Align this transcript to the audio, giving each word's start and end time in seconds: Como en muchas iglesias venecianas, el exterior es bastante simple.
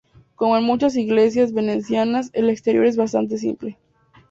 Como 0.33 0.57
en 0.57 0.63
muchas 0.63 0.95
iglesias 0.95 1.53
venecianas, 1.53 2.31
el 2.33 2.49
exterior 2.49 2.87
es 2.87 2.97
bastante 2.97 3.37
simple. 3.37 3.77